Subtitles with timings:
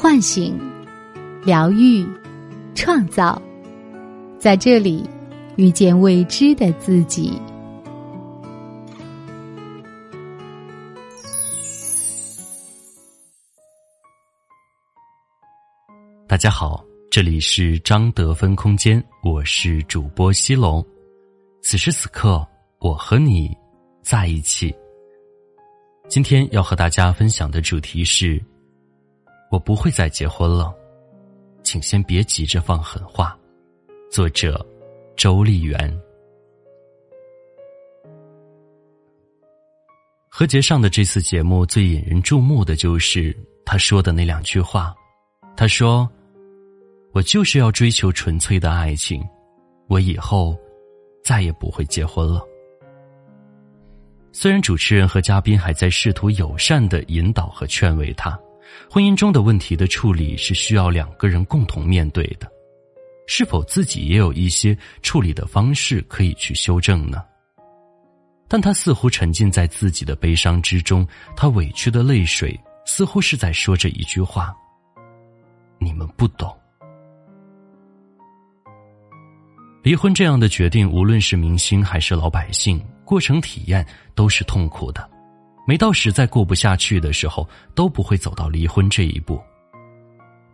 [0.00, 0.56] 唤醒、
[1.44, 2.06] 疗愈、
[2.72, 3.42] 创造，
[4.38, 5.04] 在这里
[5.56, 7.36] 遇见未知的自己。
[16.28, 20.80] 大家好，这里是张德芬空间，我是主播西龙。
[21.60, 22.46] 此时此刻，
[22.78, 23.50] 我和你
[24.00, 24.72] 在一起。
[26.08, 28.40] 今天要和大家分享的主题是：
[29.50, 30.74] 我不会再结婚了，
[31.62, 33.38] 请先别急着放狠话。
[34.10, 34.64] 作者：
[35.16, 36.00] 周丽媛。
[40.28, 44.94] 何洁上的这次节目最引人注目的就是他说的那两句话。
[45.56, 46.08] 他说。
[47.12, 49.26] 我就是要追求纯粹的爱情，
[49.88, 50.56] 我以后
[51.24, 52.46] 再也不会结婚了。
[54.30, 58.38] 虽然主持人和嘉宾还在试图友善的引导和劝慰他，
[58.90, 62.50] 婚姻中的问题的处理是需要两个人共同面对的，
[63.26, 67.22] 是否自己也有一些处理的方式可以去修正呢？
[68.48, 74.54] 但他似乎沉浸在自己的悲伤之中，他委屈的泪水似乎是在说着一句话
[75.78, 76.50] ：“你们不懂。”
[79.84, 85.17] 离婚这样的决定，无论是明星还是老百姓，过程体验都是痛苦的。
[85.68, 89.38] 没到实在过不下去的时候，都不会走到离婚这一步。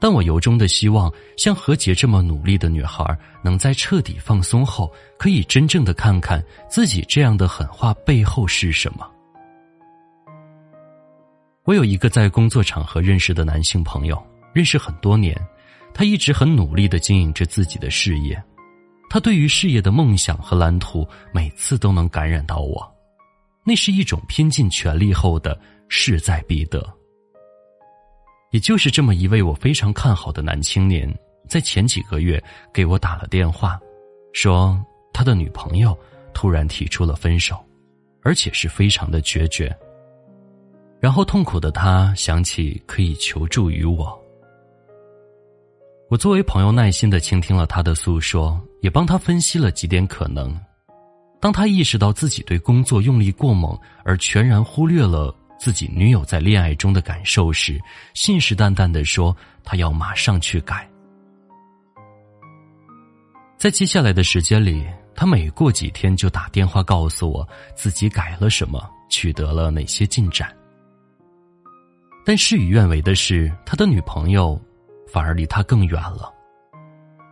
[0.00, 9.08] 但我由衷的希望，像何洁这么努力的女孩，能在彻底放松后，可以真正的看看自己这样的狠话背后是什么。
[11.62, 14.20] 我有一个在工作场合认识的男性朋友，
[14.52, 15.40] 认识很多年，
[15.94, 18.42] 他一直很努力的经营着自己的事业。
[19.08, 22.93] 他对于事业的梦想和蓝图，每次都能感染到我，
[23.64, 26.86] 那是一种拼尽全力后的势在必得。
[28.50, 31.12] 也就是这么一位我非常看好的男青年，
[31.48, 32.42] 在前几个月
[32.72, 33.80] 给我打了电话，
[34.32, 34.80] 说
[35.12, 35.98] 他的女朋友
[36.32, 37.56] 突然提出了分手，
[38.22, 39.76] 而且是非常的决绝。
[41.00, 44.16] 然后痛苦的他想起可以求助于我。
[46.08, 50.58] 我作为朋友，耐心的倾听了他的诉说，也帮他分析了几点可能。
[51.44, 57.78] 当他意识到自己对工作用力过猛，而全然忽略了自己女友在恋爱中的感受时，
[58.14, 60.88] 信誓旦旦的说他要马上去改。
[63.58, 70.50] 在接下来的时间里，他每过几天就打电话告诉我自己改了什么，取得了哪些进展。
[72.24, 74.58] 但事与愿违的是，他的女朋友。
[75.12, 76.32] 反而离他更远了，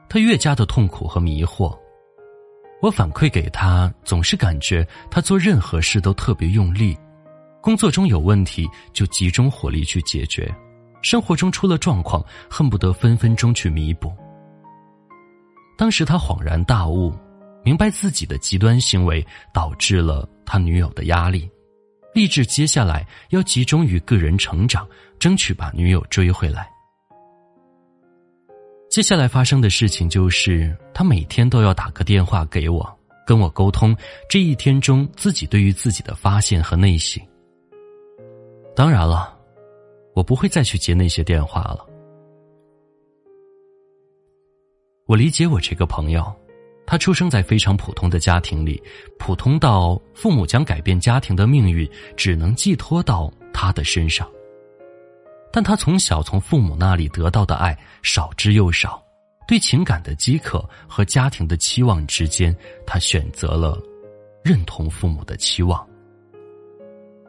[0.09, 1.77] 他越加的痛苦和迷惑。
[2.83, 6.99] 我反馈给他，总是感觉他做任何事都特别用力，
[7.61, 10.53] 工作中有问题就集中火力去解决，
[11.01, 14.13] 生活中出了状况恨不得分分钟去弥补。
[15.79, 17.15] 当时他恍然大悟，
[17.63, 21.49] 明白自己的极端行为导致了他女友的压力，
[22.13, 24.85] 立志接下来要集中于个人成长，
[25.21, 26.69] 争取把女友追回来。
[28.93, 32.87] 接下来发生的事情就是，他每天都要打个电话给我，
[33.27, 33.97] 跟我沟通
[34.29, 37.19] 这一天中自己对于自己的发现和内省。
[38.77, 39.35] 当然了，
[40.15, 41.87] 我不会再去接那些电话了。
[45.07, 46.31] 我理解我这个朋友，
[46.87, 48.79] 他出生在非常普通的家庭里，
[49.19, 54.31] 普通到父母将改变家庭的命运只能寄托到他的身上。
[55.53, 59.03] 但他从小从父母那里得到的爱少之又少，
[59.47, 63.79] 对情感的饥渴和家庭的期望之间，他选择了
[64.43, 65.87] 认同父母的期望。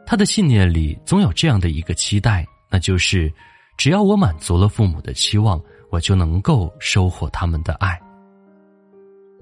[0.06, 3.32] 他的信念里总有这样的一个期待，那就是
[3.76, 5.60] 只要我满足了父母的期望，
[5.90, 8.00] 我就能够收获他们的爱。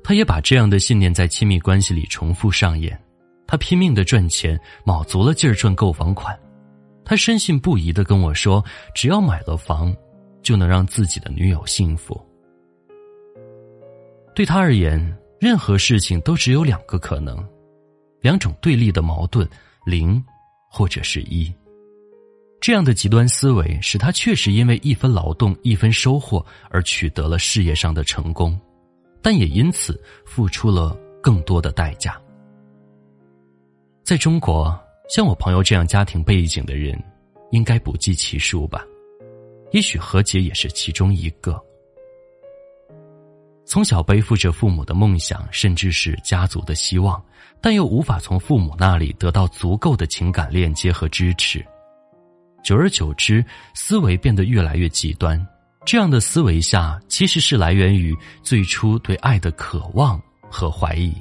[0.05, 3.01] 他也把这样的信念在亲密关系里重复上演，
[3.47, 6.37] 他拼命的赚钱，卯足了劲儿赚购房款。
[7.05, 9.95] 他深信不疑的跟我说：“只要买了房，
[10.41, 12.21] 就能让自己的女友幸福。”
[14.35, 14.99] 对他而言，
[15.41, 17.45] 任何事情都只有两个可能，
[18.21, 19.47] 两种对立的矛盾：
[19.85, 20.25] 零
[20.71, 21.53] 或者是一。
[22.61, 28.57] 这样的极端思维使他确实因为一分劳动一分收获而取得了事业上的成功，
[29.21, 32.17] 但也因此付出了更多的代价。
[34.05, 34.79] 在中国。
[35.09, 36.99] 像我朋友这样家庭背景的人，
[37.51, 38.85] 应该不计其数吧？
[39.73, 41.61] 也许何洁也是其中一个。
[43.65, 47.23] 从小背负着父母的梦想，甚至是家族的希望，
[47.61, 51.65] 但又无法从父母那里得到足够的情感链接和支持。
[52.63, 53.45] 久而久之，
[53.75, 55.41] 思维变得越来越极端。
[55.85, 60.21] 这样的思维下，其实是来源于最初对爱的渴望
[60.51, 61.13] 和怀疑。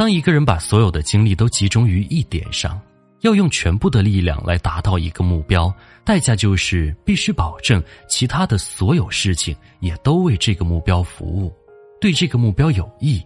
[0.00, 2.80] 当一个人把所有的精力都集中于一点上，
[3.20, 5.70] 要用全部的力量来达到一个目标，
[6.06, 11.54] 代价就是必须保证其他的所有事情也都为这个目标服务，
[12.00, 13.22] 对这个目标有益。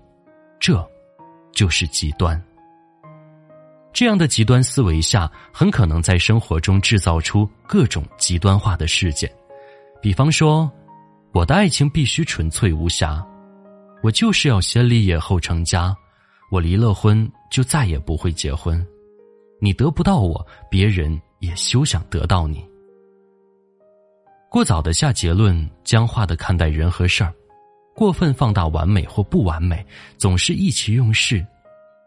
[0.58, 0.84] 这，
[1.52, 2.42] 就是极端。
[3.92, 9.30] 这样的极端思维下，很可能在生活中制造出各种极端化的事件，
[10.02, 10.68] 比方说，
[11.30, 13.24] 我的爱情必须纯粹无瑕，
[14.02, 15.96] 我就是要先立业后成家，
[16.54, 18.80] 我离了婚就再也不会结婚，
[19.60, 22.64] 你得不到我，别人也休想得到你。
[24.48, 27.34] 过早的下结论，僵化的看待人和事儿，
[27.92, 29.84] 过分放大完美或不完美，
[30.16, 31.44] 总是意气用事。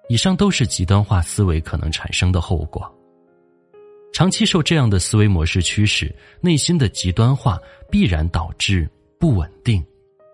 [0.07, 2.89] 以上都是极端化思维可能产生的后果。
[4.13, 7.59] 长期受这样的思维模式驱使，内心的极端化
[7.91, 8.89] 必然导致
[9.19, 9.85] 不稳定，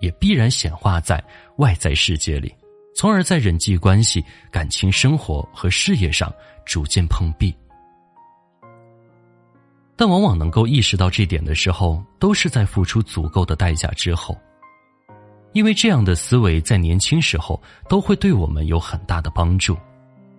[0.01, 1.24] 也必然显化在
[1.57, 2.54] 外在世界里，
[2.95, 6.31] 从而在人际关系、感情生活和事业上
[6.66, 7.56] 逐渐碰壁。
[9.95, 14.38] 但往往能够意识到这点的时候，都是在付出足够的代价之后。
[15.54, 19.78] 因为这样的思维在年轻时候都会对我们有很大的帮助，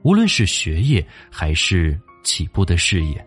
[0.03, 3.25] 无论是学业还是起步的事业，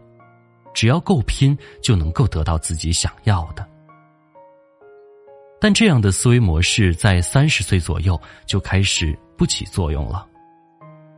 [0.74, 3.65] 只要够拼就能够得到自己想要的。
[5.59, 10.27] 但这样的思维模式在三十岁左右就开始不起作用了，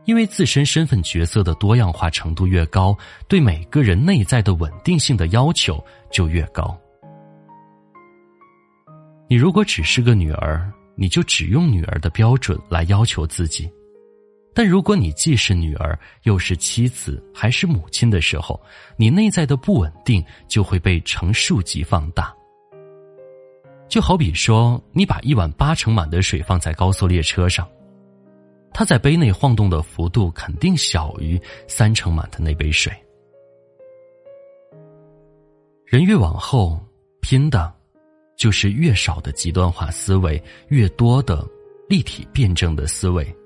[0.06, 2.96] 因为自身身份角色的多样化程度越高，
[3.28, 6.78] 对每个人内在的稳定性的要求就越高。
[9.28, 13.70] 你如果只是个女儿，你就只用女儿的标准来要求自己；
[14.54, 18.60] 但如果你既是女儿，又是妻子，还是母亲的时候，
[18.96, 22.34] 你内在的不稳定就会被成数级放大。
[23.90, 27.68] 就好比说，你把一碗八成满的水放在高速列车上，
[28.72, 32.92] 它在杯内晃动的幅度肯定小于三成满的那杯水。
[35.84, 36.80] 人越往后，
[37.20, 37.74] 拼的。
[38.36, 41.46] 就是越少的极端化思维，越多的
[41.90, 43.36] 立体辩证的思维，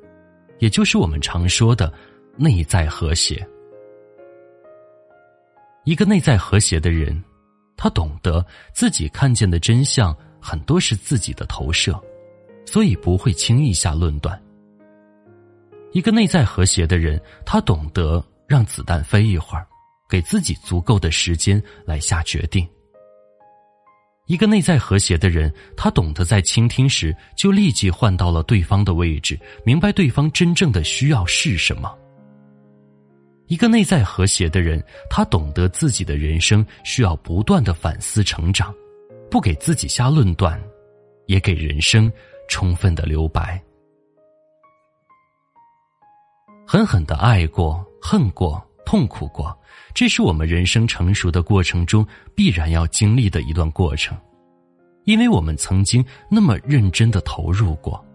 [0.61, 1.93] 也就是我们常说的
[2.37, 3.45] 内在和谐。
[5.83, 7.21] 一个内在和谐的人，
[7.77, 11.99] 他懂得自己看见的真相很多是自己的投射，
[12.67, 14.39] 所以不会轻易下论断。
[15.93, 19.67] 一个内在和谐的人，他懂得让子弹飞一会儿，
[20.07, 22.69] 给自己足够的时间来下决定。
[24.27, 31.91] 一个内在和谐的人，他懂得在倾听时就立即换到了对方的位置，明白对方真正的需要是什么。
[33.47, 38.75] 一个内在和谐的人，他懂得自己的人生需要不断的反思成长，
[39.35, 40.63] 不给自己下论断，
[41.27, 42.09] 也给人生
[42.47, 43.61] 充分的留白。
[46.65, 48.65] 狠狠的爱过，恨过。
[48.87, 49.59] 痛苦过，
[49.93, 54.17] 这是我们人生成熟的过程中必然要经历的一段过程，
[55.03, 58.07] 因为我们曾经那么认真的投入过，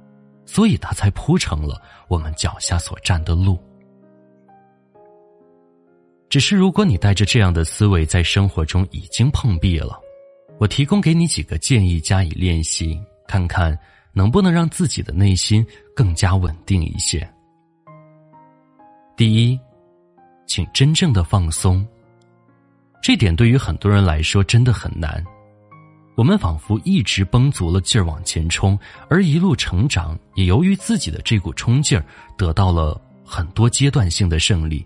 [0.45, 3.59] 所以它才铺成了我们脚下所站的路。
[6.29, 9.99] 只是如果你带着这样的思维在生活中已经碰壁了，
[10.59, 13.77] 我提供给你几个建议加以练习，看看
[14.13, 17.27] 能不能让自己的内心更加稳定一些。
[19.17, 19.59] 第一。
[20.51, 21.87] 请真正的放松。
[23.03, 25.23] 这点对于很多人来说真的很难。
[26.17, 28.75] 我们仿佛一直绷足了劲儿往前冲，
[29.11, 32.03] 而一路成长也由于自己的这股冲劲儿
[32.35, 34.83] 得到了很多阶段性的胜利。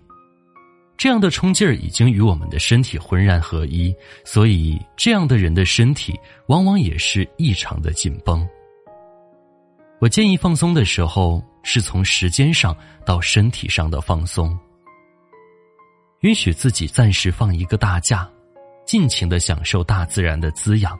[0.96, 8.46] 这样的冲劲儿已经与我们的身体浑然合一，所以这样的人的身体往往也是异常的紧绷。
[10.00, 14.56] 我建议放松的时候是从时间上到身体上的放松。
[16.20, 18.28] 允许自己暂时放一个大假，
[18.86, 20.98] 尽情的享受大自然的滋养，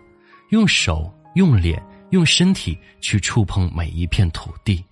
[0.51, 4.85] 用手、用脸、用身体去触碰每一片土地，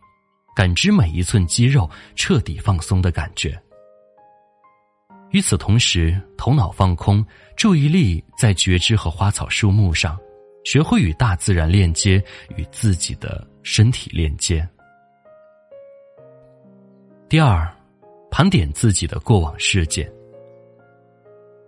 [0.54, 3.60] 感知每一寸肌肉彻底放松的感觉。
[5.32, 7.24] 与此同时，头脑放空，
[7.56, 10.18] 注意力在觉知和花草树木上，
[10.64, 12.22] 学会与大自然链接，
[12.56, 14.66] 与自己的身体链接。
[17.30, 17.66] 第二，
[18.30, 20.10] 盘点自己的过往事件。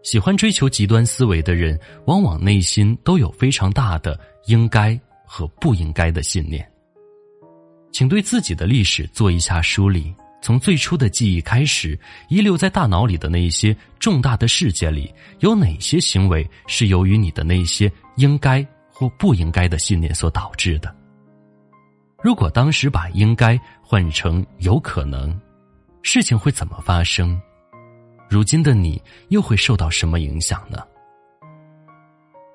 [0.03, 6.71] 喜欢追求极端思维的人，往往内心都有非常大的应该和不应该的信念。
[7.91, 11.99] 请对自己的历史做一下梳理，从最初的记忆开始，
[12.29, 20.95] 遗留在大脑里的那一些重大的事件里，有哪些行为是由于你的那些应该或不应该的信念所导致的？
[22.23, 25.35] 如果当时把“应该”换成“有可能”，
[26.05, 27.41] 事情会怎么发生？
[28.29, 30.77] 如今的你又会受到什么影响呢？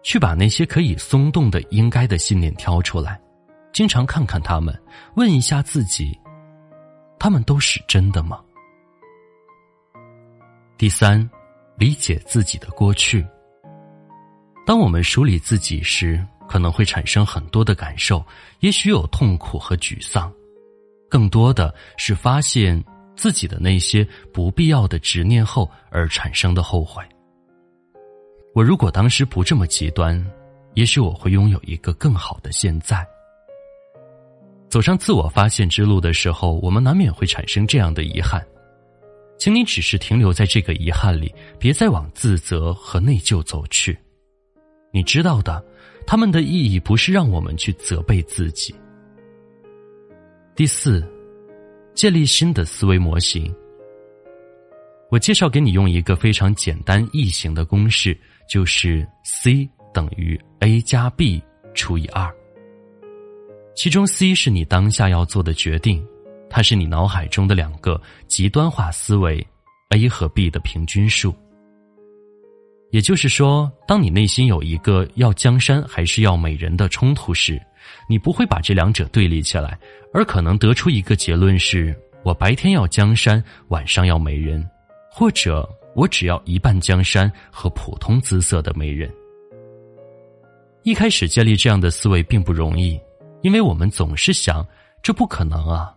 [0.04, 3.20] 去把那些可以松动的“应该”的信念挑出来，
[3.74, 4.80] 经常看看他们，
[5.16, 6.16] 问一下自己。
[7.20, 8.40] 他们都是真的吗？
[10.78, 11.30] 第三，
[11.78, 13.26] 理解自己的过去。
[14.66, 18.26] 当我们梳理自己时，可能会产生很多的感受，
[18.62, 20.32] 也许有痛苦和沮丧，
[21.10, 22.82] 更多的是发现
[23.16, 27.04] 自己的那些不必要的执念后而产生的后悔。
[28.56, 30.26] 我如果当时不这么极端，
[30.76, 33.06] 也许我会拥有一个更好的现在。
[34.70, 38.46] 走上自我发现之路的时候，我们难免会产生这样的遗憾，
[39.40, 43.98] 请你只是停留在这个遗憾里，别再往自责和内疚走去。
[44.92, 45.64] 你知道的，
[46.06, 48.74] 他们的意义不是让我们去责备自己。
[50.56, 51.04] 第四，
[51.96, 53.54] 建立新的思维模型。
[55.10, 58.16] 我介绍给你用一个非常简单易行的公式，
[58.48, 61.42] 就是 C 等于 A 加 B
[61.74, 62.32] 除以二。
[63.80, 66.06] 其中 C 是你当下要做的决定，
[66.50, 69.42] 它是你脑海中的两个极端化思维
[69.92, 71.34] A 和 B 的平均数。
[72.92, 77.58] 也就是说，当你内心有一个要江山还是要美人的冲突时，
[78.10, 79.80] 你不会把这两者对立起来，
[80.14, 84.62] 而可能得出一个结论是：我白天要江山，晚上要美人，
[85.10, 89.10] 或者我只要一半江山和普通姿色的美人。
[90.84, 93.00] 一开始建立这样的思维并不容易。
[93.42, 94.66] 因为我们总是想，
[95.02, 95.94] 这不可能啊！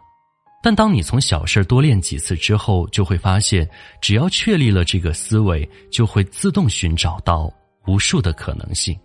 [0.63, 3.69] 但当你从小事多练几次之后，就会发现，
[4.01, 7.53] 只要确立了这个思维，就会自动寻找到
[7.87, 8.97] 无数的可能性。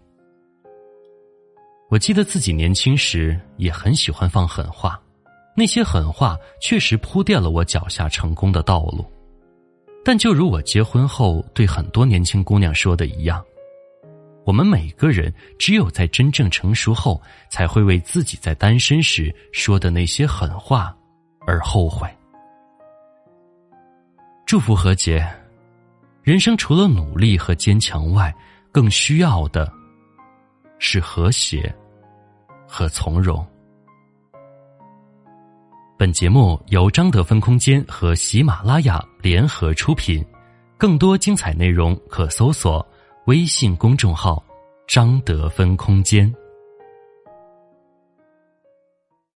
[1.89, 5.01] 我记得自己年轻时也很喜欢放狠话，
[5.55, 9.03] 那些狠话确实铺垫了我脚下成功的道路。
[10.05, 13.43] 但就如我结婚后对很多年轻姑娘说的一样。
[14.47, 20.95] 我们每个人只有在真正成熟后，才会为自己在单身时说的那些狠话
[21.45, 22.07] 而后悔。
[24.45, 25.27] 祝福何洁，
[26.23, 28.33] 人生除了努力和坚强外，
[28.71, 29.69] 更需要的
[30.79, 31.75] 是和谐
[32.65, 33.45] 和从容。
[35.97, 40.25] 本节目由张德芬空间和喜马拉雅联合出品，
[40.77, 42.87] 更多精彩内容可搜索。
[43.27, 44.41] 微信公众号：
[44.87, 46.33] 张德芬空间。